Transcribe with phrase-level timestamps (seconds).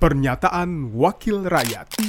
[0.00, 2.00] Pernyataan Wakil Rakyat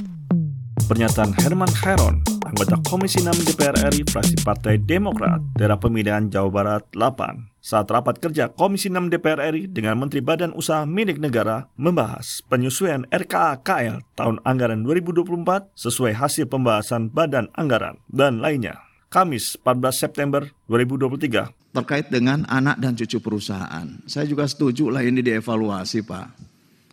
[0.88, 6.88] Pernyataan Herman Khairon, anggota Komisi 6 DPR RI fraksi Partai Demokrat, daerah pemilihan Jawa Barat
[6.96, 12.40] 8, saat rapat kerja Komisi 6 DPR RI dengan Menteri Badan Usaha Milik Negara membahas
[12.48, 18.80] penyusuan RKA KL tahun anggaran 2024 sesuai hasil pembahasan Badan Anggaran dan lainnya.
[19.12, 24.00] Kamis 14 September 2023 terkait dengan anak dan cucu perusahaan.
[24.08, 26.41] Saya juga setuju lah ini dievaluasi Pak.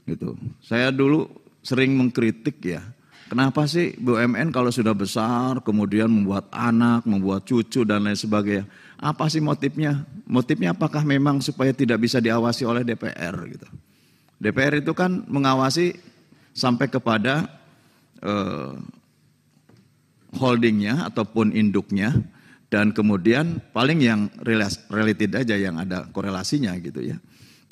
[0.08, 0.32] Gitu.
[0.64, 1.28] Saya dulu
[1.60, 2.80] sering mengkritik ya.
[3.28, 8.64] Kenapa sih BUMN kalau sudah besar kemudian membuat anak, membuat cucu dan lain sebagainya.
[8.96, 10.08] Apa sih motifnya?
[10.24, 13.68] Motifnya apakah memang supaya tidak bisa diawasi oleh DPR gitu.
[14.40, 15.92] DPR itu kan mengawasi
[16.56, 17.52] sampai kepada
[18.24, 18.72] eh,
[20.40, 22.16] holdingnya ataupun induknya
[22.72, 24.28] dan kemudian paling yang
[24.88, 27.20] related aja yang ada korelasinya gitu ya.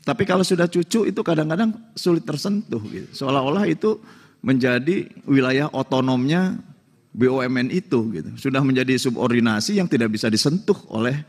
[0.07, 3.11] Tapi kalau sudah cucu itu kadang-kadang sulit tersentuh gitu.
[3.11, 3.99] Seolah-olah itu
[4.39, 6.63] menjadi wilayah otonomnya
[7.11, 8.31] BUMN itu gitu.
[8.39, 11.27] Sudah menjadi subordinasi yang tidak bisa disentuh oleh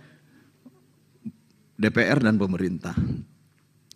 [1.74, 2.94] DPR dan pemerintah.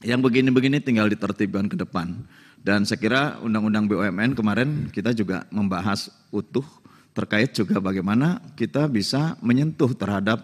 [0.01, 2.17] Yang begini-begini tinggal ditertibkan ke depan.
[2.57, 6.65] Dan saya kira undang-undang BUMN kemarin kita juga membahas utuh
[7.13, 10.41] terkait juga bagaimana kita bisa menyentuh terhadap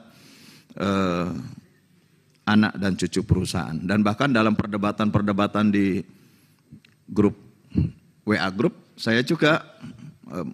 [0.78, 1.30] eh,
[2.48, 3.76] anak dan cucu perusahaan.
[3.76, 6.02] Dan bahkan dalam perdebatan-perdebatan di
[7.12, 7.36] grup
[8.28, 9.64] WA grup saya juga
[10.32, 10.48] eh,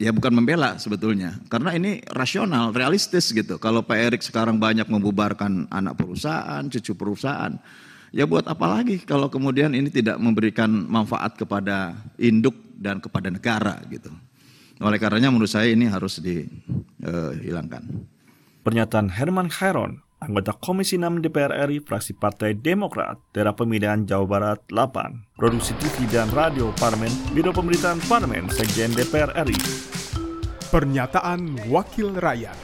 [0.00, 1.36] ya bukan membela sebetulnya.
[1.52, 3.60] Karena ini rasional realistis gitu.
[3.60, 7.54] Kalau Pak Erik sekarang banyak membubarkan anak perusahaan cucu perusahaan
[8.14, 13.82] ya buat apa lagi kalau kemudian ini tidak memberikan manfaat kepada induk dan kepada negara
[13.90, 14.14] gitu.
[14.82, 17.82] Oleh karenanya menurut saya ini harus dihilangkan.
[18.64, 24.60] Pernyataan Herman Khairon, anggota Komisi 6 DPR RI fraksi Partai Demokrat, daerah pemilihan Jawa Barat
[24.72, 29.58] 8, produksi TV dan radio Parlemen, Biro Pemberitaan Parlemen, Sekjen DPR RI.
[30.72, 32.58] Pernyataan Wakil Rakyat.